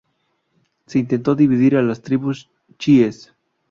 [0.87, 3.35] Se intentó dividir a las tribus chiíes.